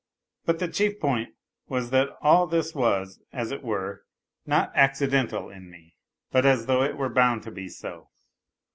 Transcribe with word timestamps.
But 0.45 0.57
the 0.57 0.67
chief 0.67 0.99
point 0.99 1.35
was 1.67 1.91
that 1.91 2.09
all 2.23 2.49
tliis 2.49 2.73
was, 2.73 3.21
as 3.31 3.51
it 3.51 3.61
were, 3.61 4.03
not 4.47 4.71
accidental 4.73 5.51
in 5.51 5.69
me, 5.69 5.93
but 6.31 6.43
as 6.43 6.65
though 6.65 6.81
it 6.81 6.97
were 6.97 7.07
bound 7.13 7.43
to 7.43 7.51
be 7.51 7.69
so. 7.69 8.09